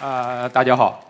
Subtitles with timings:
[0.00, 1.00] 啊，大家好，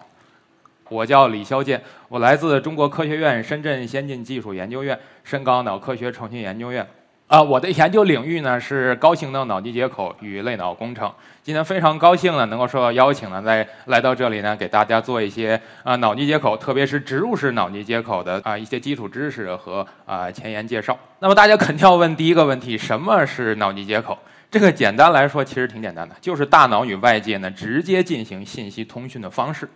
[0.91, 6.87] 我叫李肖建，我来自中国科学院深圳先进技术研究院深港脑科学创新研究院。
[7.27, 11.11] 啊，我的研究领域呢是高性能脑机接口与类脑工程。
[11.43, 20.97] 今天非常高兴呢，能够受到邀请呢，在来到这里呢，给大家做一些啊脑机接口，特别是植入式脑机接口的啊一些基础知识和啊前沿介绍。
[21.21, 24.19] 那么大家肯定要问第一个问题：什么是脑机接口？
[24.55, 29.67] 这个简单来说，其实挺简单的，就是大脑与外界呢直接进行信息通讯的方式。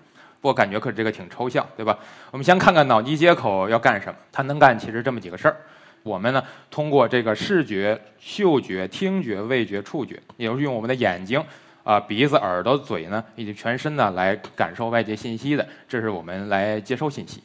[0.41, 1.99] 不过感觉可这个挺抽象，对吧？
[2.31, 5.57] 我们先看看脑机接口要干什么，它能干其实这么几个事儿。
[6.05, 11.45] 我们呢，通过这个视觉、嗅觉、听觉、味觉、触觉，也就是用我们的眼睛、
[11.83, 17.43] 啊鼻子、耳朵、嘴呢，以及全身呢，来感受外界信息的，这是我们来接收信息。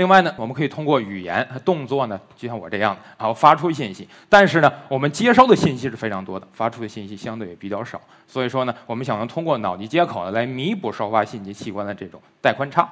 [0.00, 4.08] 另外呢，我们可以通过语言和、动作呢，就像我这样，然后发出信息。
[4.30, 8.00] 但是呢，我们接收的信息是非常多的，发出的信息相对也比较少。
[8.26, 12.90] 所以说呢，我们想要通过脑机接口呢，来弥补收发信息器官的这种带宽差。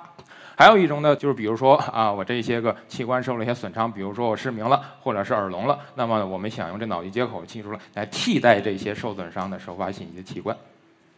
[0.55, 10.55] 还有一种呢，就是比如说啊，我这些个器官受了一些损伤，比如说我失明了，或者是耳聋了，那么我们想用这脑机接口技术来来替代这些受损伤的收发信息的器官。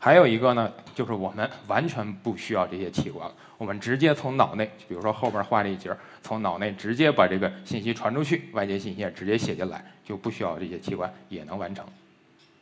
[0.02, 11.84] 还有一个呢，就是我们完全不需要这些器官，我们直接从脑内，比如说后边画这一节，从脑内直接把这个信息传出去，外界信息也直接写进来，就不需要这些器官也能完成。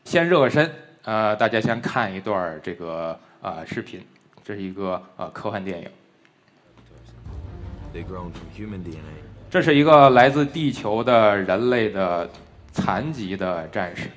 [0.04, 0.68] 先热个身，
[1.04, 4.04] 呃，大家先看一段这个呃视频，
[4.42, 5.88] 这是一个呃科幻电影。
[9.50, 12.28] 这是一个来自地球的人类的
[12.72, 14.10] 残疾的战士，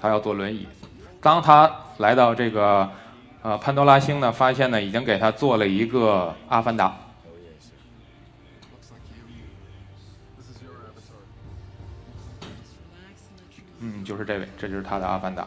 [0.00, 0.68] 他要坐轮椅。
[1.20, 1.70] 当他
[2.02, 2.90] 来到这个
[3.42, 6.98] 呃潘多拉星呢，发现呢已经给他做了一个阿凡达。
[13.78, 15.46] 嗯，就是这位，这就是他的阿凡达。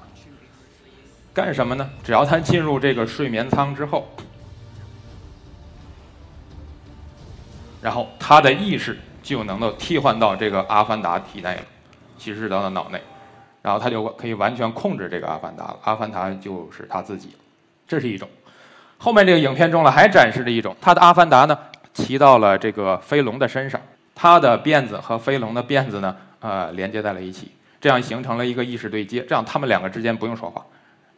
[1.33, 1.89] 干什么呢？
[2.02, 4.08] 只要他进入这个睡眠舱之后。
[7.82, 11.61] 然后他的意识就能够替换到这个阿凡达体内了，
[12.17, 12.99] 其实是到了脑内，
[13.65, 15.80] 然后他就可以完全控制这个阿凡达了。
[15.83, 17.30] 阿凡达就是他自己，
[17.87, 18.30] 这是一种。
[18.99, 21.58] 后面这个影片中呢还展示了一种，他的阿凡达呢
[21.92, 23.81] 骑到了这个飞龙的身上，
[24.14, 30.64] 他的辫子和飞龙的辫子呢呃连接在了一起，这样形成了一个意识对接，这样他们两个之间不用说话，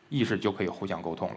[0.08, 1.36] 意识就可以互相沟通了。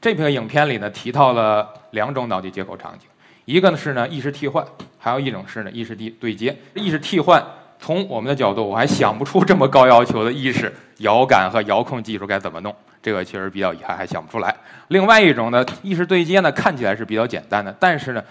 [0.00, 3.08] 这篇影片里呢提到了两种脑机接口场景。
[3.46, 4.64] 一个呢是呢意识替换，
[4.96, 6.56] 还有一种是呢意识对对接。
[6.74, 7.44] 意识替换，
[7.80, 14.54] 从我们的角度，我还想不出这么高要求的意识遥感和遥控技术该怎么弄，这个确实比较遗憾，还想不出来。
[14.88, 18.22] 另外一种呢意识对接呢看起来是比较简单的，但是呢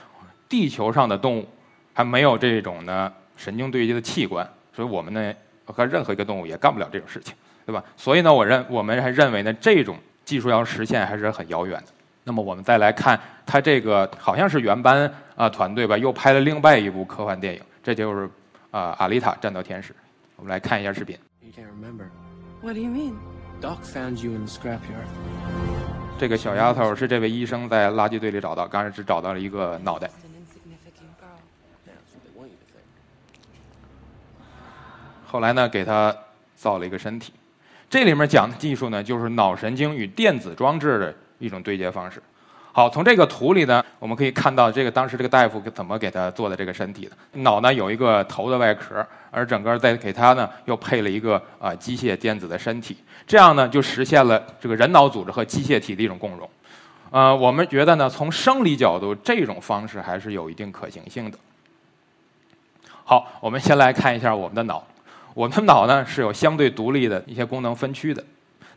[0.48, 1.48] 地球上的动物
[1.94, 5.34] 还没有这种呢神经对接的器官，所以我们呢
[5.66, 7.34] 和任何一个动物也干不了这种事情，
[7.66, 7.84] 对吧？
[7.98, 11.88] 所以呢我认我们还认为呢这种技术要实现还是很遥远的。
[12.24, 18.30] 那么我们再来看，他这个好像是原班啊团队吧，又拍了另外一部科幻电影，这就是
[18.72, 19.94] 啊《阿丽塔：战斗天使》。
[20.35, 21.18] 我们来看一下视频。
[22.62, 23.16] What do you mean?
[23.62, 25.07] Doc found you in the scrapyard.
[26.18, 30.09] 这个小丫头是这位医生在垃圾堆里找到，刚才只找到了一个脑袋。
[35.25, 36.16] 后来呢，给她
[36.56, 37.34] 造了一个身体。
[37.90, 41.16] 这里面讲的技术呢，就是脑神经与电子装置的。
[41.40, 42.22] 一种对接方式。
[42.72, 47.12] 好，从这个图里呢，我们可以看到这个当时这个大夫怎么给他做的这个身体的。
[47.41, 56.50] 脑呢有一个头的外壳，而整个再给他呢又配了一个啊机械电子的身体，这样呢就实现了这个人脑组织和机械体的一种共融。
[57.09, 61.38] 呃，我们觉得呢，从生理角度，这种方式还是有一定可行性的。
[63.03, 64.84] 好，我们先来看一下我们的脑。
[65.34, 68.24] 我们的脑呢是有相对独立的一些功能分区的。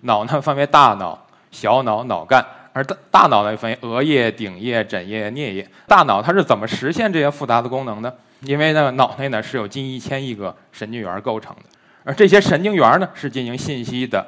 [0.00, 1.18] 脑呢分为大脑。
[1.50, 2.42] 小脑、脑干，
[2.72, 5.68] 而大大脑呢分为额叶、顶叶、枕叶、颞叶。
[5.86, 8.12] 大脑它是怎么实现这些复杂的功能呢？
[8.40, 11.62] 因为呢，脑内呢是有近一千亿个神经元构成的，
[12.02, 14.26] 而这些神经元呢是进行信息的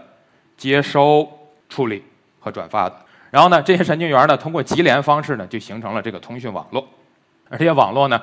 [0.56, 1.28] 接收、
[1.68, 2.04] 处理
[2.38, 2.94] 和转发的。
[3.30, 6.86] 然后呢，这些神经元呢通过级联方式呢就形成了这个通讯网络，
[7.48, 8.20] 而这些网络呢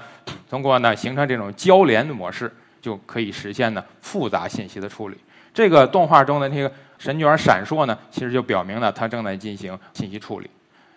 [0.49, 5.17] 通过呢形成这种交联的模式，就可以实现呢复杂信息的处理。
[5.53, 6.71] 这个动画中的那个。
[7.01, 10.47] 神经元闪烁呢，其实就表明了它正在进行信息处理。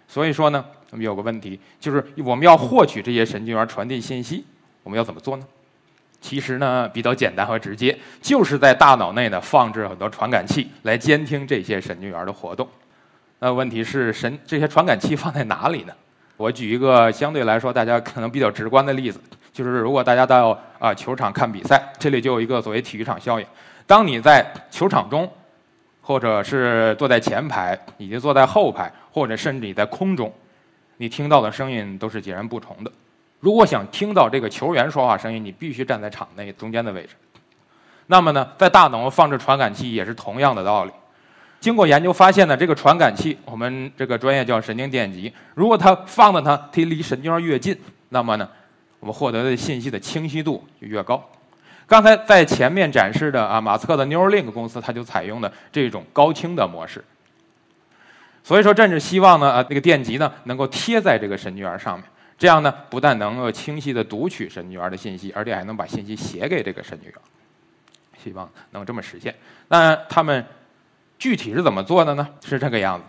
[0.06, 4.44] 所以说呢，我们有个问题，就是我们要获取这些神经元传递信息，
[4.82, 5.46] 我们要怎么做呢？
[6.20, 12.68] 其实呢，比较简单和直接，就是在大脑内呢放置很多传感器来监听这些神经元的活动。
[13.38, 15.94] 那问题是，神这些传感器放在哪里呢？
[16.36, 19.18] 我举一个相对来说大家可能比较直观的例子，
[19.54, 23.46] 就是如果大家到啊球场看比赛，这里就有一个所谓体育场效应。
[23.86, 25.30] 当你在球场中
[26.04, 30.30] 或者是坐在前排，以及坐在后排，或者甚至你在空中，
[30.98, 32.92] 你听到的声音都是截然不同的。
[33.40, 37.16] 如果想听到这个球员说话声音，你必须站在场内中间的位置。
[38.06, 40.92] 那么呢，在大脑放置传感器也是同样的道理。
[41.58, 45.32] 经过研究发现呢，这个传感器，我们这个专业叫神经电极。
[45.54, 47.74] 如果它放的它，它离神经元越近，
[48.10, 48.46] 那么呢，
[49.00, 51.26] 我们获得的信息的清晰度就越高。
[51.86, 57.04] 刚才在前面展示的啊，马斯克的 Neuralink 公司，它就采用的这种高清的模式。
[58.42, 62.04] 所以说，甚至希望呢，啊，那个电极呢，能够贴在这个神经元上面。
[62.36, 67.18] 这样呢，不但能够清晰的读取神经元的信息，而且还能把信息写给这个神经元。
[68.22, 69.34] 希望能这么实现。
[69.68, 70.44] 那他们
[71.18, 72.26] 具体是怎么做的呢？
[72.44, 73.04] 是这个样子。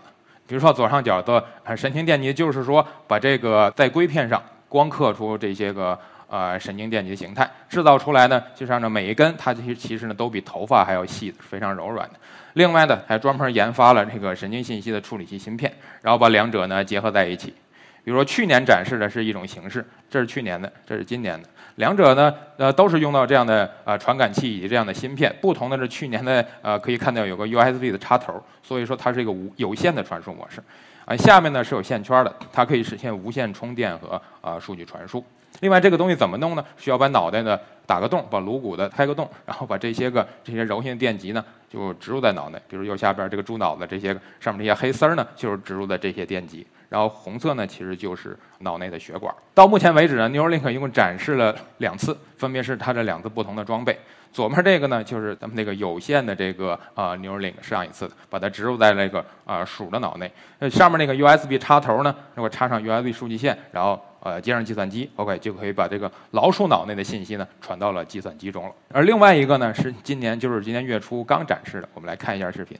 [0.46, 1.44] 比如说左上角的
[1.76, 12.14] 神经电极，就是说把这个在硅片上光刻出这些个呃神经电极的形态，制造出来呢，就是按照每一根，它其实其实呢都比头发还要细，非常柔软的。
[12.54, 17.54] 另外呢，还专门研发了这个神经信息的处理器芯片，然后把两者呢结合在一起。
[18.02, 25.34] 比如说去年展示的是一种形式，这是去年的，这是今年的，两者呢，呃，都是用到这样的呃传感器以及这样的芯片。
[25.40, 30.62] 不同的是，去年的呃可以看到有个 USB 的插头，所以说它是一个无有线的传输模式。
[31.04, 35.24] 啊，下面呢是有线圈的，它可以实现无线充电和啊数据传输。
[35.60, 36.64] 另外，这个东西怎么弄呢？
[36.76, 42.58] 需要把脑袋呢打个洞，把颅骨的开个洞，然后把这些个这些柔性电极呢就植入在脑内。
[42.68, 46.66] 比如右下边这个猪脑子这些上面这些黑丝儿呢，就是植入的这些电极。
[46.88, 49.34] 然后红色呢，其实就是脑内的血管。
[49.52, 53.98] 到目前为止呢，Neuralink 一共展示了两次，分别是它这两次不同的装备。
[54.32, 60.30] 左面这个呢，就是咱们那个有线的这个啊 Neuralink 上一次，把它植入在那个啊鼠的脑内。
[60.60, 68.74] 那上面那个 USB 插头呢，如果插上 USB 数据线，然后呃接上计算机，OK 就可以把这个老鼠脑内的信息呢传到了计算机中了。
[68.92, 72.76] 而另外一个呢，是今年就是今年月初刚展示的，我们来看一下视频。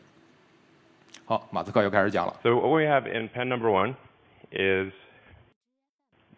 [1.24, 2.34] 好，马斯克又开始讲了。
[2.42, 3.94] So what we have in pen number one
[4.50, 4.92] is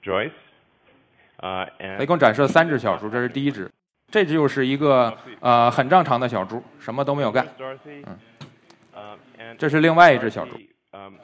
[0.02, 0.32] Joyce,
[1.40, 3.70] uh, 一共展示了三只小猪，这是第一只，
[4.10, 7.46] 这只又是一个呃很正常的小猪，什么都没有干。
[8.94, 10.60] Um, and 这是另外一只小猪，um,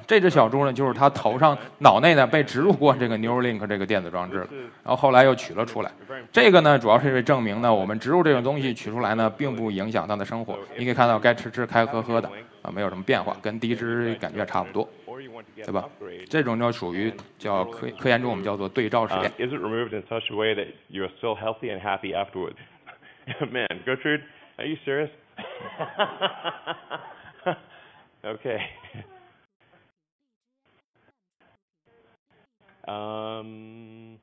[0.07, 4.49] 这只小猪呢就是它头上脑内呢被植入过这个 Neuralink 这个电子装置了
[4.83, 5.91] 然后后来又取了出来。
[6.33, 10.59] 这个呢主要是因为证明呢我们植入这种东西取出来呢并不影响它的生活。
[10.77, 12.29] 你可以看到该吃吃该喝喝的
[12.63, 14.89] 啊没有什么变化跟第一只感觉差不多
[15.57, 15.85] 对吧？
[16.29, 19.31] 这种就属于叫科科研中我们叫做对照实验。
[19.39, 22.55] Is it removed in such a way that you are so healthy and happy afterward?
[23.51, 23.67] man
[24.57, 25.11] are you serious?
[28.23, 28.59] Ok
[32.87, 34.19] 嗯。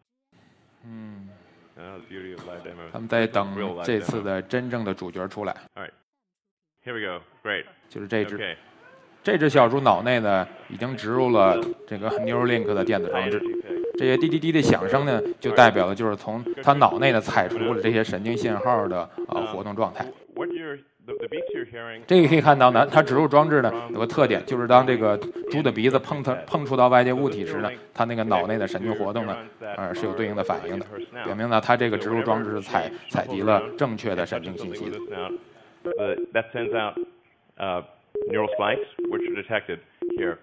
[0.83, 1.29] 嗯
[2.91, 5.55] 他们在等这次的真正的主角出来。
[6.83, 7.23] Here we go.
[7.43, 7.65] Great.
[7.89, 8.57] 就是这只
[9.23, 13.41] 这只小猪脑内呢已经植入了这个 new link 的电子装置。
[13.97, 20.05] 这些滴滴滴的响声呢就代表的就是从他脑内呢采出了这些神经信号的呃活动状态。
[21.05, 25.17] What you're the, the beats you're hearing 这个可以看到呢，它植入装置呢有个特点，就是当这个
[25.49, 29.37] 猪的鼻子碰它碰触到外界物体时呢，它那个脑内的神经活动呢，
[29.77, 30.85] 呃是有对应的反应的，
[31.23, 34.97] 表明呢它这个植入装置是采采集了正确的神经信息的。
[35.83, 36.95] Uh, that sends out
[37.57, 37.81] uh,
[38.29, 39.79] neural spikes, which are detected
[40.15, 40.37] here.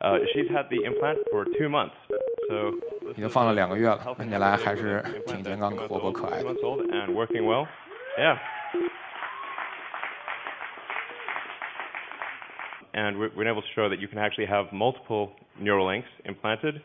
[0.00, 1.92] Uh, she's had the implant for two months,
[2.48, 2.72] so
[3.10, 6.48] 已经放了两个月了，看起来还是挺健康、活泼可爱的。
[6.48, 7.66] and working well.
[8.18, 8.38] Yeah.
[12.93, 16.81] And we've been able to show that you can actually have multiple neural links implanted,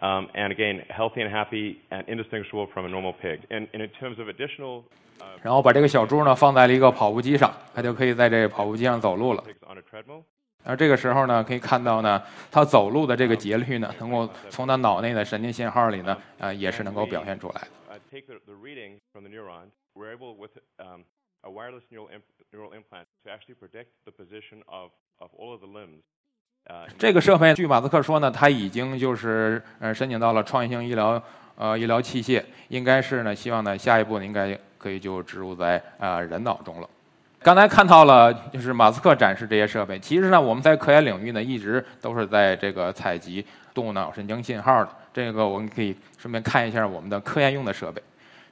[0.00, 3.40] um, and again, healthy and happy and indistinguishable from a normal pig.
[3.50, 4.84] And, and in terms of additional
[5.42, 9.42] 然后把这个小猪呢放在了一个跑步机上，它就可以在这个跑步机上走路了。
[9.42, 10.22] pigs on a treadmill,
[10.62, 17.68] 而这个时候呢，可以看到呢，它走路的这个节律呢，能够从它脑内的神经信号里呢，呃，也是能够表现出来的。
[17.90, 21.02] uh, take the, the reading from the neuron, we're able with um,
[21.42, 25.67] a wireless neural, imp- neural implant to actually predict the position of, of all the
[25.67, 26.01] limbs.
[26.69, 31.21] Uh, in 这个设备，据马斯克说呢，它已经就是呃申请到了创新医疗
[31.55, 36.89] 呃医疗器械，应该是呢，希望呢下一步应该可以就植入在呃人脑中了。
[37.41, 39.99] 刚才看到了，就是马斯克展示这些设备。
[39.99, 44.89] 其实呢，我们在科研领域呢，一直都是在这个采集动物脑神经信号的。
[45.13, 48.01] 这个我们可以顺便看一下我们的科研用的设备。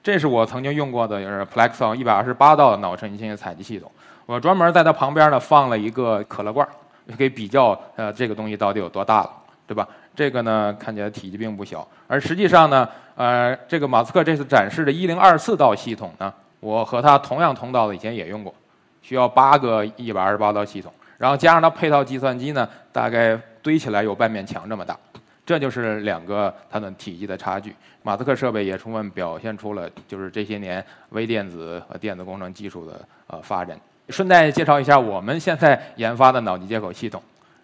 [0.03, 3.89] 这是我曾经用过的，就是 Plexon 一百二十八道脑神经信息采集系统。
[4.31, 6.71] 我专门在它旁边呢放了一个可乐罐儿，
[7.17, 9.31] 可以比较呃这个东西到底有多大了，
[9.67, 9.85] 对吧？
[10.15, 18.55] 这个呢看起来体积并不小，而实际上呢，呃，这个马斯克这次展示的一零二四道系统呢，我和他同样通道的以前也用过，
[19.01, 24.97] 需要八个一百二十八道系统，然后加上它配套计算机呢，大概堆起来有半面墙这么大。
[25.45, 27.75] 这就是两个它的体积的差距。
[28.01, 33.77] 马斯克设备也充分表现出了就是这些年微电子和电子工程技术的呃发展。
[34.09, 37.21] 顺带介绍一下我们现在研发的脑机接口系统。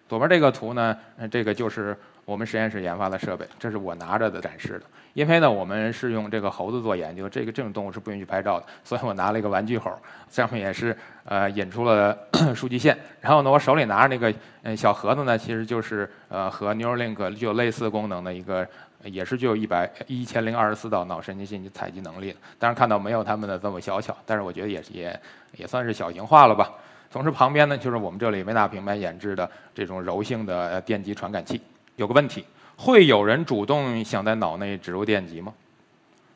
[0.08, 0.96] 左边这个图呢，
[1.30, 4.82] 这个就是我们实验室研发的设备，这是我拿着的展示的。
[5.12, 9.92] 因为呢，我们是用这个猴子做研究，这个这种动物是不允许拍照的， 所以我拿了一个玩具猴，
[10.30, 12.16] 上面也是呃引出了
[12.54, 12.96] 数据线。
[13.20, 18.66] 然后呢，我手里拿着那个呃小盒子呢，其实就是呃和 Neuralink 具有类似功能的一个，
[19.04, 22.38] 也是具有一百一千零二十四道脑神经信息采集能力的。
[22.58, 25.20] 当然看到没有他们的这么小巧，但是我觉得也也
[25.56, 26.72] 也算是小型化了吧。
[27.10, 31.60] 同时旁边呢，就是我们这里微纳平台研制的这种柔性的电极传感器。
[31.96, 32.44] 有个问题。
[32.80, 35.52] 会有人主动想在脑内植入电极吗？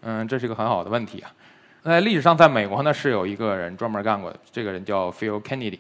[0.01, 1.31] 嗯，这是一个很好的问题啊。
[1.85, 5.79] 在历史上，在美国呢是有一个人专门干过，这个人叫 Phil Kennedy。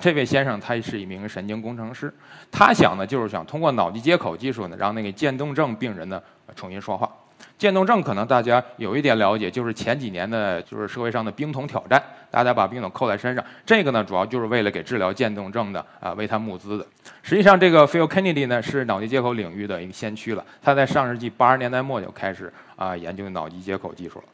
[0.00, 2.12] 这位先生他是一名神经工程师，
[2.50, 6.22] 他想呢就是想通过脑机接口技术呢，让那个渐冻症病人呢
[6.54, 7.10] 重新说话。
[7.56, 13.44] 渐冻症可能大家有一点了解，就是前几年的，就是社会上的冰桶挑战，大家把冰桶扣在身上。
[13.64, 16.86] 这个呢，主要就是为了给治疗渐冻症的啊，为他募资的。
[17.22, 20.44] 实际上，这个 Phil Kennedy 呢，是脑机接口领域的一个先驱了。
[20.62, 24.24] 他在上世纪八十年代末就开始啊研究脑机接口技术了。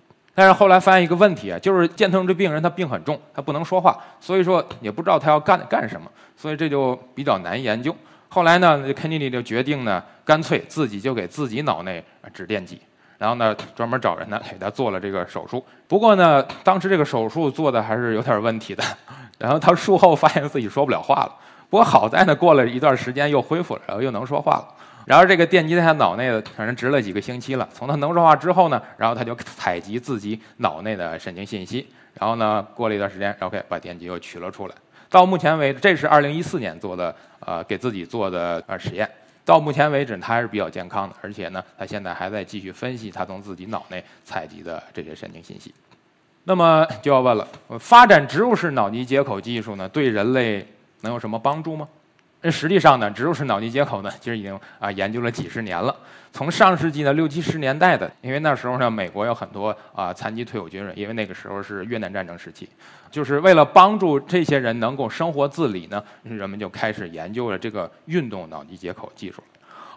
[0.41, 7.95] 但是后来发现一个问题啊，就是渐冻症病人他病很重，他不能说话，所以说也不知道他要干干什么，所以这就比较难研究。
[8.31, 12.81] 后来呢肯尼迪就决定呢，干脆自己就给自己脑内指电极。
[13.19, 15.63] 然后呢，专门找人呢给他做了这个手术。
[15.87, 18.83] 不过呢，当时这个手术做的还是有点问题的。
[19.37, 21.37] 然后他术后发现自己说不了话了。
[21.69, 24.69] 不过好在呢，过了一段时间又恢复了，然后又能说话了。
[25.11, 27.69] 然后这个电击在他脑内的，反正植了几个星期了。
[27.75, 31.85] 从他能说话之后呢，然后他就采集自己脑内的神经信息。
[32.15, 34.75] 然后呢，过了一段时间，OK，把电极又取了出来。
[35.09, 39.11] 到目前为止，这是二零一四年做的，呃，给自己做的呃实验。
[39.45, 45.75] 到目前为止，他还是比较健康的，而且呢，他现在还在继续分析他从自己脑内采集的这些神经信息。
[46.45, 47.49] 那么就要问了，
[47.81, 50.65] 发展植入式脑机接口技术呢，对人类
[51.01, 51.89] 能有什么帮助吗？
[52.43, 55.95] 那实际上呢，植入式脑机接口呢，其实已经啊研究了几十年了。
[56.33, 62.69] 从上世纪的六七十年代的，因为那时候呢，美国有很多啊残疾退伍军人，因为那个时候是越南战争时期，
[63.11, 69.43] 就是为了帮助这些人能够生活自理呢，人们就开始研究了这个运动脑机接口技术。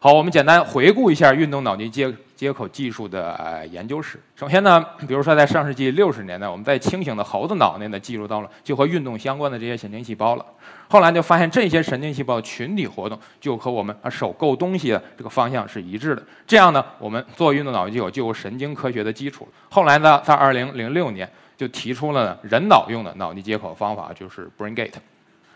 [0.03, 4.19] 好，我们简单回顾一下运动脑机接接口技术的呃研究史。
[4.35, 10.45] 首先呢， 比如说在上世纪六十年代，我们在清醒的猴子脑内呢记录到了就和运动相关的这些神经细胞了。
[10.89, 16.21] 后来就发现这些神经细胞群体活动就和我们啊手够东西的这个方向是一致的。
[16.45, 19.47] 这样呢，我们做运动脑机接口就有神经科学的基础。
[19.69, 24.91] 后来呢，在二零零六年就提出了人脑用的脑机接口方法，就是 BrainGate。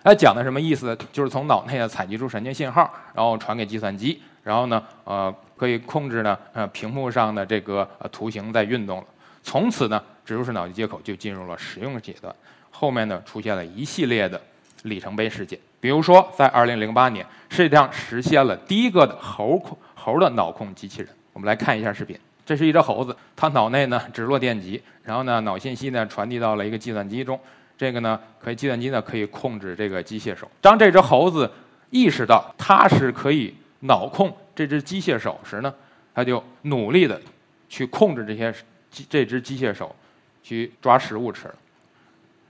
[0.03, 0.97] 它讲的什么意思？
[1.11, 4.21] 就是从脑内呢采集出神经信号，然后传给计算机。
[4.47, 9.03] 然后呢，呃，可以控制呢，呃，屏幕上的这个呃图形在运动了。
[9.43, 12.33] 从此呢，植入式脑机接口就进入了使用阶段。
[12.71, 14.41] 后面呢，出现了一系列的
[14.83, 15.59] 里程碑事件。
[15.81, 21.09] 比如说，在2008年，世界上实现了第一个的猴控猴的脑控机器人。
[21.33, 22.17] 我们来看一下视频。
[22.45, 27.37] 这是一只猴子，它脑内呢植入电极，然后呢，脑信息呢传递到了一个计算机中。
[27.77, 30.49] 这个呢，可以计算机呢可以控制这个机械手。
[30.61, 31.51] 当这只猴子
[31.89, 33.53] 意识到它是可以。
[33.81, 35.73] 脑控这只机械手时呢，
[36.13, 37.21] 他就努力的
[37.69, 38.51] 去控制这些
[38.89, 39.95] 机这只机械手
[40.41, 41.53] 去抓食物吃。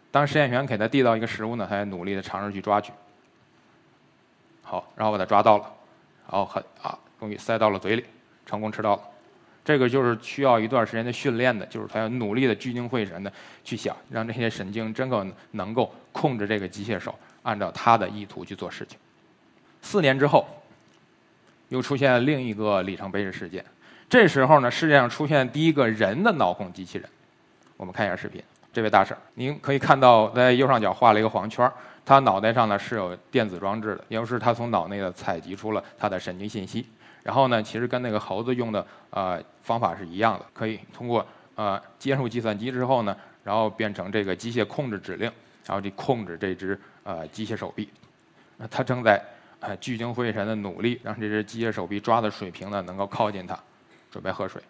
[0.09, 2.93] 当实验员给他递到一个食物呢，他也努力的尝试去抓取。
[4.63, 5.63] 好，然后把它抓到了，
[6.31, 8.05] 然后很啊，终于塞到了嘴里，
[8.45, 9.01] 成功吃到了。
[9.65, 13.31] 这个就是需要一段时间的训练的，就是他要努力的聚精会神的
[13.65, 18.97] 去想，让这些神经真够能够控制这个机械手，按照他的意图去做事情。
[19.81, 20.47] 四年之后。
[21.69, 23.63] 又出现了另一个里程碑式事件，
[24.09, 27.09] 这时候呢，世界上出现第一个人的脑控机器人。
[27.75, 31.69] 我们看一下视频，这位大婶，您可以看到在右上角画了一个黄圈，
[32.05, 36.87] 他脑袋上呢是有电子装置的，也就是他从脑内的采集出了他的神经信息。
[37.21, 45.29] 然后呢，其实跟那个猴子用的呃方法是一样的，可以通过呃接入计算机之后呢，然后变成这个机械控制指令，
[45.65, 47.89] 然后去控制这只呃机械手臂。
[48.55, 49.21] 那他正在。
[49.59, 53.57] 哎，聚精会神的努力，让这只机械手臂抓的水平呢能够靠近它，
[54.11, 54.61] 准备喝水。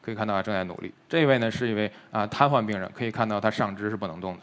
[0.00, 0.94] 可以看到他正在努力。
[1.08, 4.40] 这位呢是一位啊瘫痪病人，可以看到他上肢是不能动的，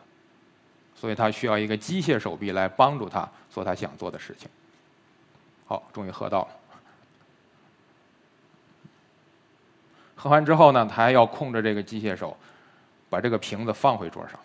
[0.93, 4.50] 所以他需要一个机械手臂来帮助他做他想做的事情。
[5.65, 6.47] 好，终于喝到了。
[10.15, 12.38] 喝完之后呢，他还要控制这个机械手，
[13.09, 14.38] 把这个瓶子放回桌上。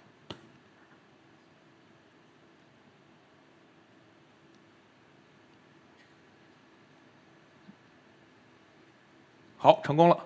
[9.69, 10.17] 好，成功了，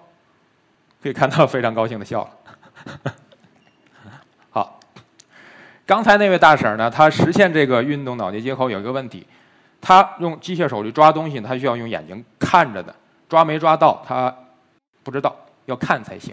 [1.02, 3.12] 可以看到非常高兴的笑了。
[4.50, 4.78] 好，
[5.84, 9.26] 刚才那位大婶呢，她实现这个运动脑机接口有一个问题，
[9.80, 12.94] 她用机械手去抓东西，她需要用眼睛看着的，
[13.28, 14.32] 抓没抓到她
[15.02, 15.34] 不知道，
[15.64, 16.32] 要看才行。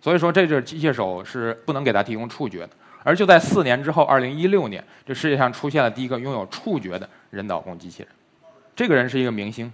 [0.00, 2.70] 所以说，这只机械手是不能给她提供触觉的。
[3.04, 8.10] 而就在四年之后，二零一六年，这世界上出现了第一个拥有触觉的人脑控机器人。
[8.74, 9.72] 这个人是一个明星，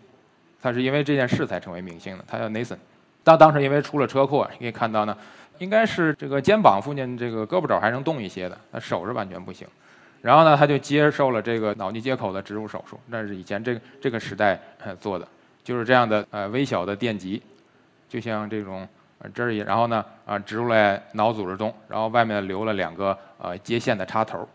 [0.65, 2.25] 他是因为这件事才成为明星的。
[2.27, 2.79] 他叫 Nathan，
[3.23, 5.15] 他当时因为出了车祸，可以看到呢，
[5.59, 9.69] 应该是这个肩膀附近这个胳膊肘还能动一些的，他手是完全不行。
[10.23, 14.59] 然后呢，他就接受了这个脑机接口的植入手术，那是以前这个这个时代
[14.99, 15.29] 做的，
[15.63, 17.43] 就是这样的呃微小的电极，
[18.09, 18.89] 就像这种。
[19.33, 24.47] 这儿也，然后呢，啊，植入在脑组织中，然后外面留了两个呃接线的插头，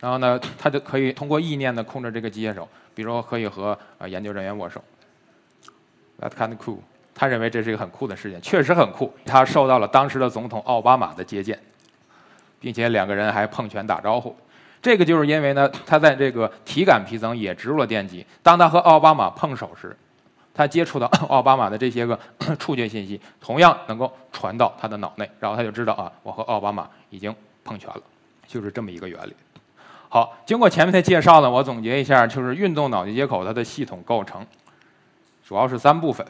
[0.00, 4.82] 然后呢，他就可以通过意念的控制这个机械手，比如说可以和呃研究人员握手。
[6.20, 6.78] That kind of cool，
[7.14, 9.12] 他认为这是一个很酷的事件，确实很酷。
[9.24, 11.58] 他受到了当时的总统奥巴马的接见，
[12.58, 14.34] 并且两个人还碰拳打招呼。
[14.80, 19.96] 这个就是因为呢，他在这个体感皮层也植入了电极，当他和奥巴马碰手时。
[20.58, 22.18] 他接触到 奥巴马的这些个
[22.58, 28.00] 触觉信息，同样能够传到他的脑内，然后他就知道啊，我和奥巴马已经碰拳了，
[28.46, 29.36] 就是这么一个原理。
[30.08, 34.46] 好，经过前面的介绍呢，我总结一下，就是运动脑机接口它的系统构成
[35.46, 36.26] 主要是三部分。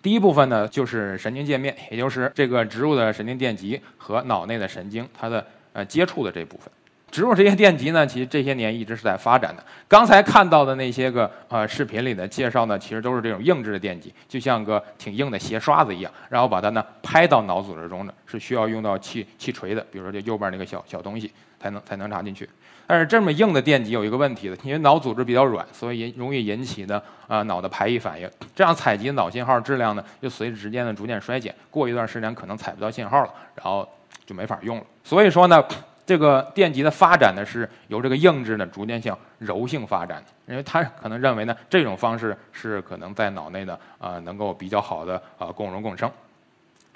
[0.00, 6.70] 第一部分呢，就是神经界面，也就是这个植入的神经电极和脑内的神经它的呃接触的这部分。
[7.10, 9.62] 植入这些电极呢，其实这些年一直是在发展的。
[9.86, 21.30] 刚才看到的那些个呃视频里的介绍呢，其实都是这种硬质的电极，就像个挺硬的鞋刷子一样，然后把它呢拍到脑组织中的，是需要用到气气锤的，比如说这右边那个小小东西
[21.62, 22.48] 才能才能插进去。
[22.86, 33.88] 但是这么硬的电极有一个问题的，因为脑组织比较软，所以引容易引起的啊脑的排异反应，这样采集脑信号质量呢，就随着时间的逐渐衰减，过一段时间可能采不到信号了，然后
[34.26, 34.84] 就没法用了。
[35.04, 35.64] 所以说呢。
[36.04, 46.10] 这个电极的发展呢，是由这个硬质呢逐渐向柔性发展的，因为他可能认为呢，这种方式是可能在脑内呢啊能够比较好的啊共荣共生。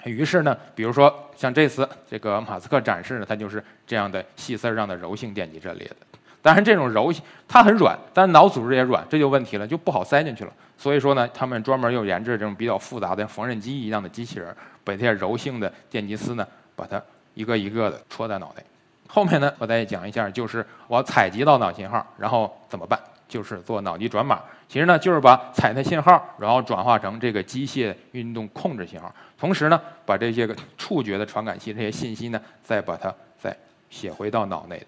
[0.03, 5.95] 于是呢，比如说像这次这个马斯克展示的，它就是这样的细丝上的柔性电极阵列的。
[6.41, 10.53] 当然，这种柔性它很软，但是脑组织也软，这就问题了，就不好塞进去了。
[10.77, 17.01] 所以说呢，他们专门又研制这种比较复杂的缝纫机一样的机器人，把这些柔性的电极丝呢，把它
[17.33, 18.63] 一个一个的戳在脑袋。
[19.07, 22.97] 后面呢，我再讲一下，就是我采集到脑信号，然后怎么办？
[23.27, 24.41] 就是做脑机转码。
[24.69, 33.55] 其实呢，就是把采的信号，然后转化成这个机械运动控制信号，同时呢，把这些个触觉的传感器这些信息呢，再把它再
[33.89, 34.87] 写回到脑内的。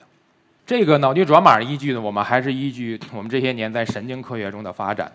[0.66, 5.12] 这个脑机转码依据呢，我们还是依据我们这些年在神经科学中的发展。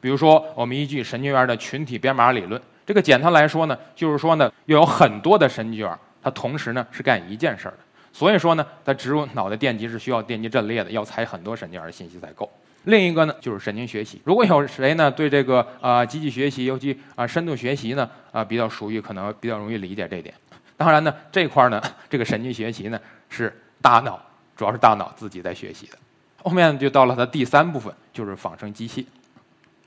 [0.00, 2.60] 比如说，我们依据神经元的群体编码理论。
[2.84, 7.78] 这个简单来说呢，就是说呢，要有很多的神经元，它同时呢是干一件事儿的。
[8.12, 12.50] 所以说呢，它植入脑的电极是需要电极阵列的，要采很多神经元的信息才够。
[12.84, 14.20] 另一个呢，就是神经学习。
[14.24, 20.34] 如果有谁呢对这个啊机器学习，尤其啊深度学习呢啊比较熟悉，可能比较容易理解这点。
[20.76, 24.20] 当然呢，这块儿呢， 这个神经学习呢是大脑，
[24.56, 25.98] 主要是大脑自己在学习的。
[26.42, 29.06] 后面就到了它第三部分，就是仿生机器。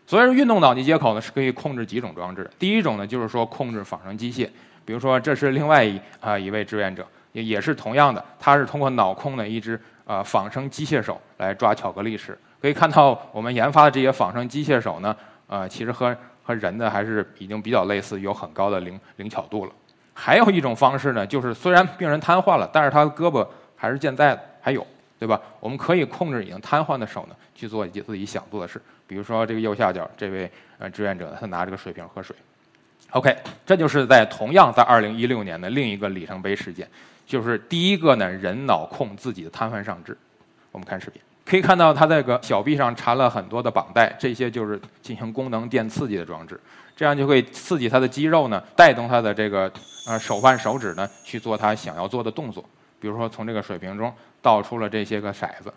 [0.06, 2.50] 所以说，运动脑机接口呢是可以控制几种装置。
[2.60, 4.48] 第一种呢，就是说控制仿生机械，
[4.86, 7.08] 比如说这是另外一啊一位志愿者。
[7.32, 12.38] 也也是同样的，他是通过脑控的一只呃仿生机械手来抓巧克力吃。
[12.64, 15.14] 可以看到，我们研发的这些仿生机械手呢，
[15.48, 19.72] 呃，其实和和人的还是已经比较类似，有很高的灵灵巧度了。
[20.14, 23.46] 还有一种方式呢，就是虽然病人瘫痪了，但是他的胳膊
[23.76, 24.88] 还是健在的，还有，
[25.20, 25.38] 对吧？
[25.60, 28.82] 我们可以控制已经瘫痪的手呢，去做一些自己想做的事。
[29.06, 32.34] 比如说这个右下角这位呃志愿者，他拿着个水瓶喝水。
[33.10, 36.88] OK，这就是在同样在二零一六年的另一个里程碑事件。
[37.26, 40.18] 就是第一个呢，人脑控自己的瘫痪上肢。
[40.72, 46.60] 我们看视频，可以看到他这个小臂上缠了很多的绑带，这些就是进行功能电刺激的装置，
[46.96, 49.72] 这样就会刺激他的肌肉呢，带动他的这个
[50.08, 52.64] 呃手腕、手指呢去做他想要做的动作。
[53.00, 55.74] 比如说从这个水瓶中倒出了这些个骰子，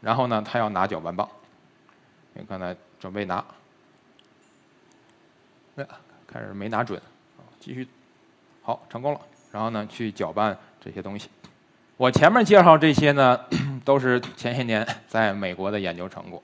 [0.00, 1.28] 然后呢，他要拿搅拌棒，
[2.32, 3.44] 你刚才准备拿，
[5.76, 5.86] 哎，
[6.26, 7.00] 开始没拿准，
[7.60, 7.86] 继续，
[8.62, 9.20] 好，成功了。
[9.52, 10.56] 然后呢，去搅拌。
[10.84, 11.30] 这些东西，
[11.96, 13.38] 我前面介绍这些呢，
[13.84, 16.42] 都是前些年在美国的研究成果。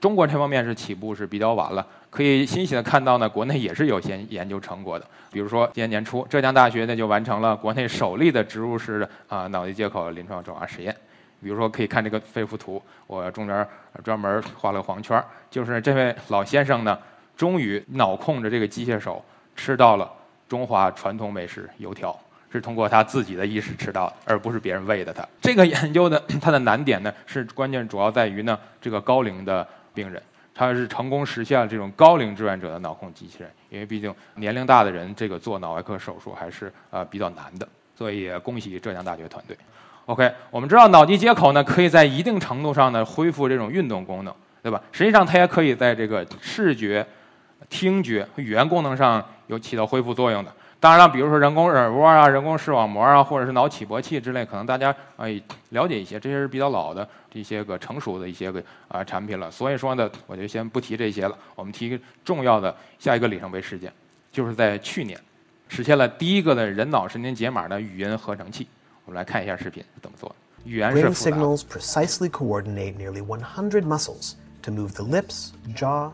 [0.00, 5.06] 中国这方面是起步是比较晚了，可以欣喜的看到呢，国内也是有些研究成果的。
[5.30, 10.92] 比如说今年年初，浙江大学呢就完成了国内首例的植入式的啊脑机接口临床转化实验。
[11.40, 13.64] 比如说可以看这个肺幅图，我中间
[14.02, 16.98] 专门画了个黄圈，就是这位老先生呢，
[17.36, 20.10] 终于脑控着这个机械手吃到了
[20.48, 22.18] 中华传统美食油条，
[22.52, 25.26] 是通过他自己的意识吃到的，而不是别人喂的他。
[25.40, 30.22] 这个研究的它的难点呢，是关键主要在于呢，这个高龄的病人，
[30.54, 39.56] 他是成功实现了这种高龄志愿者的脑控机器人，因为毕竟年龄大的人这个做脑外科手术还是呃比较难的，所以也恭喜浙江大学团队。
[40.06, 44.82] OK，我们知道脑机接口呢，可以在一定程度上呢恢复这种运动功能，对吧？
[44.92, 47.06] 实际上它也可以在这个视觉、
[47.70, 50.52] 听觉、语言功能上有起到恢复作用的。
[50.82, 55.26] 当然了，比如说人工耳蜗啊、人工视网膜啊，或者是脑起搏器之类，可能大家啊
[55.68, 59.48] 了解一些，这些是比较老的这些个成熟的一些个啊产品了。
[59.48, 61.38] 所以说呢，我就先不提这些了。
[61.54, 63.92] 我们提个重要的下一个里程碑事件，
[64.32, 65.16] 就是在去年
[65.68, 68.66] 实现了第一个的人脑神经解码的语音合成器。
[69.04, 70.34] 我们来看一下视频怎么做。
[70.64, 76.10] 语言是 signals precisely coordinate nearly 100 muscles to move the lips, jaw,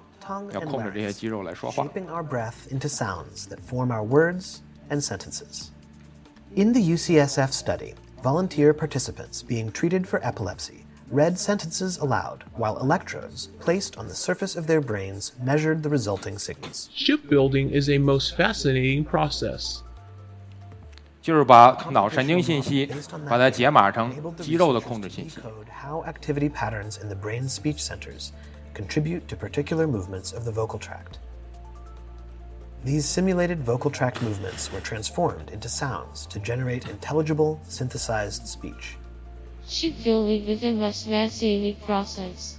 [0.51, 1.83] 要 and 控制这些 larynx, 肌肉来说话。
[1.83, 5.71] shaping our breath into sounds that form our words and sentences.
[6.55, 13.49] In the UCSF study, volunteer participants being treated for epilepsy read sentences aloud while electrodes
[13.59, 16.89] placed on the surface of their brains measured the resulting signals.
[16.93, 19.83] Shipbuilding is a most fascinating process.
[21.21, 22.89] 就是把脑神经信息
[23.29, 25.39] 把它解码成 enabled the 肌肉的控 researchers 制 to 信息。
[25.39, 28.31] decode how activity patterns in the brain's speech centers
[28.77, 31.19] contribute to particular movements of the vocal tract.
[32.83, 38.97] These simulated vocal tract movements were transformed into sounds to generate intelligible, synthesized speech.
[39.65, 42.55] Shipbuilding is a most fascinating process.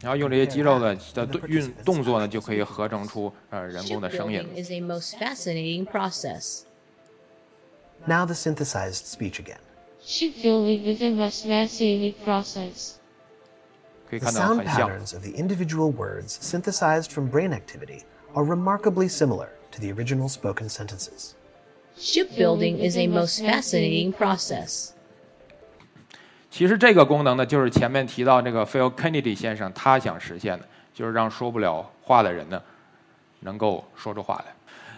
[0.00, 4.40] 然后用这些肌肉的的运动作呢，就可以合成出呃人工的声音。
[4.40, 6.62] Shipbuilding is a most fascinating process.
[8.06, 9.58] Now the synthesized speech again.
[10.00, 12.94] Shipbuilding is a most fascinating process.
[14.19, 14.65] 可以 The 看到 sound。
[14.65, 20.69] patterns of the individual words synthesized from brain activity are remarkably similar to the original spoken
[20.69, 21.33] sentences.
[21.97, 24.89] Shipbuilding is a most fascinating process.
[26.49, 32.61] 其实这个功能呢，就是前面提到这个 Phil Kennedy 先生他想实现的，就是让说不了话的人呢，
[33.39, 34.53] 能够说出话来。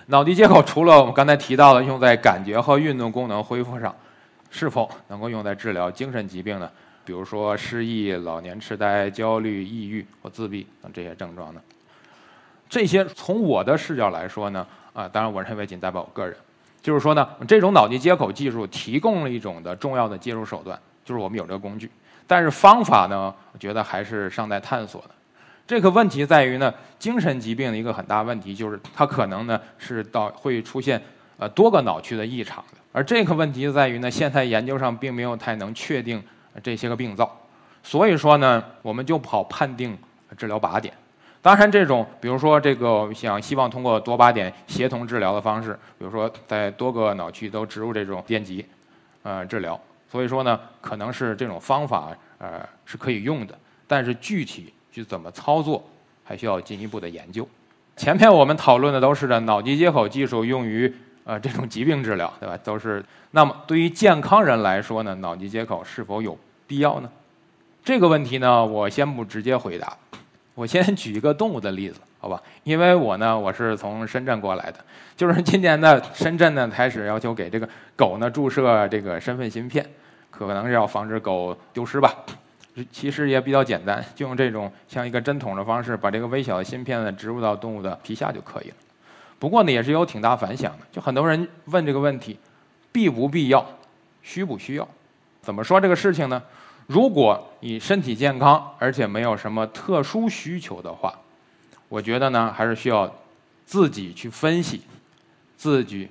[0.08, 3.96] 脑机接口除了我们刚才提到的用在感觉和运动功能恢复上，
[4.50, 6.70] 是否能够用在治疗精神疾病呢？
[7.06, 11.62] 比如说失忆、老年痴呆、焦虑、抑郁或自闭等这些症状呢？
[12.68, 16.36] 这些从我的视角来说呢，啊，当然我认为仅代表我个人，
[16.82, 21.90] 就是说呢，这种脑机接口技术提供了一种的重要的介入手段，就是我们有这个工具，
[22.26, 25.12] 但是方法呢，我觉得还是尚待探索的。
[25.68, 31.02] 这个问题在于呢，精神疾病的一个很大问题就是它可能呢是到会出现
[31.38, 36.22] 呃多个脑区的异常的，而这个问题在于呢，现在研究上并没有太能确定
[36.64, 37.30] 这些个病灶，
[37.84, 39.98] 所以说呢，我们就跑判定
[40.38, 40.94] 治疗靶点。
[41.42, 48.66] 当然，这种比如说这个想希望通过多靶点协同治疗的方式，比如说在多个脑区都植入这种电极，
[49.22, 49.80] 呃治疗。
[50.10, 55.84] 所以说呢，可能是这种方法呃是可以用的，但是具体去怎么操作，
[56.24, 57.48] 还需要进一步的研究。
[57.96, 60.92] 前面我们讨论的都是的脑机接口技术用于
[61.26, 62.58] 呃这种疾病治疗，对吧？
[62.64, 66.38] 都是那么对于健康人来说呢，脑机接口是否有
[66.68, 67.10] 必要呢？
[67.84, 69.96] 这个问题呢，我先不直接回答。
[70.54, 72.42] 我先举一个动物的例子，好吧？
[72.64, 74.80] 因为我呢，我是从深圳过来的，
[75.18, 79.86] 就是今年呢，深圳呢开始要求给这个狗呢注射这个身份芯片，
[80.32, 82.16] 可能是要防止狗丢失吧。
[82.92, 88.76] 其实也比较简单，就用这种像一个针筒的方式，把这个微小的芯片呢植入到动物的皮下就可以了。
[89.38, 92.40] 不过呢，也是有挺大反响的，就很多人问这个问题：
[92.94, 93.66] 必不必要，
[94.24, 94.88] 需不需要？
[95.46, 96.42] 怎么说这个事情呢？
[96.88, 101.14] 如果你身体健康，而且没有什么特殊需求的话，
[101.88, 103.08] 我觉得呢，还是需要
[103.64, 104.82] 自己去分析，
[105.56, 106.10] 自己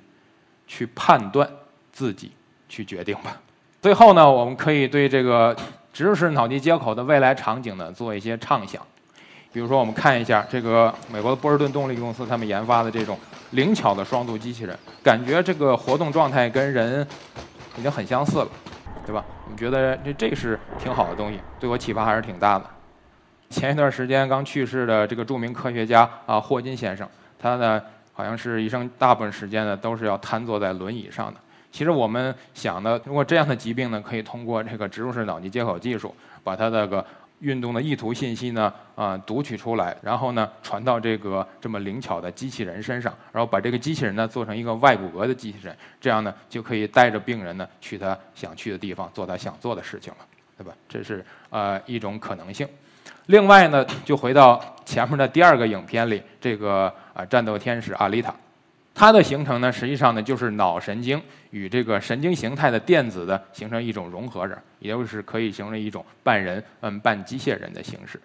[0.65, 1.45] 去判断，
[1.91, 2.31] 自己
[2.69, 3.35] 去决定吧。
[3.81, 5.53] 最后呢，我们可以对这个
[5.91, 8.81] 植入式脑机接口的未来场景呢做一些畅想。
[9.51, 13.19] 比如说，我们看一下这个美国的波士顿动力公司他们研发的这种
[13.51, 17.05] 灵巧的双度机器人，感觉这个活动状态跟人
[17.77, 18.47] 已经很相似了。
[19.05, 19.23] 对吧？
[19.45, 22.65] 我们觉得这这是挺好的东西，对我启发还是挺大的。
[23.49, 27.07] 前一段时间刚去世的这个著名科学家啊，霍金先生，
[27.39, 27.81] 他呢
[28.13, 31.39] 好像是一生大部分时间呢都是要瘫坐在轮椅上的。
[31.71, 37.05] 其实我们想呢，如果这样的疾病呢，可以通过这个植入式脑机接口技术，把他那个
[37.39, 50.25] 运动的意图信息呢啊读取出来，然后呢传到这个这么灵巧的机器人身上，然后把这个机器人呢做成一个外骨骼的机器人，这样呢就可以带着病人呢去他想去的地方，做他想做的事情了，
[50.57, 50.73] 对吧？
[50.87, 52.67] 这是呃一种可能性。
[53.27, 58.33] 另外呢，就回到前面的第二个影片里这个啊战斗天使阿丽塔。
[58.97, 68.17] 它的形成呢，实际上呢就是脑神经与这个神经形态的电子的形成一种融合着，也就是可以形成一种半人嗯半机械人的形式。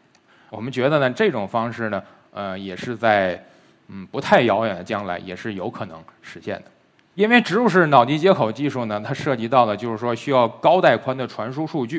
[0.48, 2.00] 我们觉得呢，这种方式呢，
[2.32, 3.44] 呃，也是在
[3.88, 6.64] 嗯不太遥远的将来也是有可能实现的。
[7.16, 11.98] 因为植入式脑机接口技术呢，它涉及到的就是说需要高带宽的传输数据。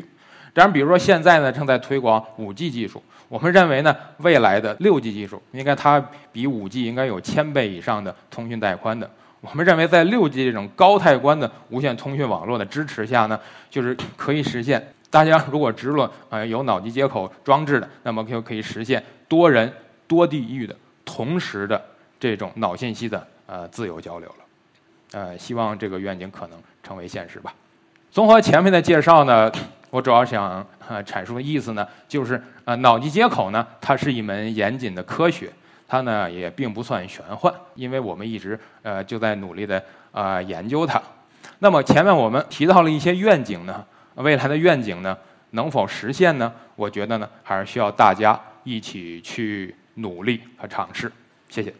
[0.54, 3.02] 当然，比如说现在呢正在推广五 G 技术。
[3.32, 5.98] 我们认为呢，未来的六 G 技术应该它
[6.30, 9.10] 比五 G 应该有千倍以上的通讯带宽的。
[9.40, 13.40] 我们认为在六 G 这种高带宽的无线通讯网络的支持下呢，
[13.70, 19.72] 就是可以实现大家如果植入呃有脑机接口装置的，那么就可以实现多人
[20.06, 21.82] 多地域的同时的
[22.20, 24.34] 这种脑信息的呃自由交流了。
[25.12, 27.54] 呃，希望这个愿景可能成为现实吧。
[28.12, 29.50] 综合前面的介绍呢。
[29.88, 35.50] 我主要想呃阐述的意思呢，就是呃脑机接口呢，它是一门严谨的科学，
[35.86, 41.00] 它呢也并不算玄幻，因为我们一直呃就在努力的啊研究它。
[41.58, 45.16] 那么前面我们提到了一些愿景呢，未来的愿景呢
[45.50, 46.50] 能否实现呢？
[46.74, 51.12] 我觉得呢还是需要大家一起去努力和尝试。
[51.50, 51.74] 谢谢。